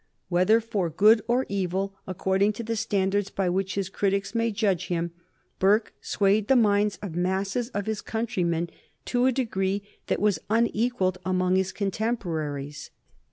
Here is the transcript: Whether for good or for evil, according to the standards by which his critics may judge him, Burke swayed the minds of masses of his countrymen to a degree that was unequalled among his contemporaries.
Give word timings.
Whether 0.29 0.59
for 0.61 0.89
good 0.89 1.19
or 1.27 1.43
for 1.43 1.47
evil, 1.47 1.93
according 2.07 2.53
to 2.53 2.63
the 2.63 2.75
standards 2.75 3.29
by 3.29 3.49
which 3.49 3.75
his 3.75 3.87
critics 3.87 4.33
may 4.33 4.49
judge 4.49 4.87
him, 4.87 5.11
Burke 5.59 5.93
swayed 6.01 6.47
the 6.47 6.55
minds 6.55 6.97
of 7.03 7.13
masses 7.15 7.69
of 7.69 7.85
his 7.85 8.01
countrymen 8.01 8.71
to 9.05 9.27
a 9.27 9.31
degree 9.31 9.83
that 10.07 10.19
was 10.19 10.39
unequalled 10.49 11.19
among 11.23 11.55
his 11.55 11.71
contemporaries. 11.71 12.89